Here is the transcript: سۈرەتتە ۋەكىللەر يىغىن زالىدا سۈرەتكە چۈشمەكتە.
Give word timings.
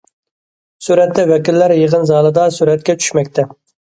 سۈرەتتە 0.85 1.25
ۋەكىللەر 1.33 1.75
يىغىن 1.81 2.09
زالىدا 2.11 2.45
سۈرەتكە 2.57 2.99
چۈشمەكتە. 3.03 3.49